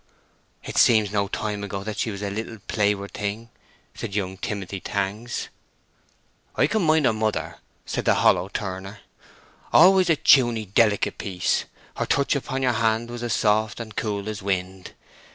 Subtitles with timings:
[0.63, 3.51] "It seems no time ago that she was a little playward girl,"
[3.93, 5.49] said young Timothy Tangs.
[6.55, 9.01] "I can mind her mother," said the hollow turner.
[9.71, 11.65] "Always a teuny, delicate piece;
[11.97, 14.93] her touch upon your hand was as soft and cool as wind.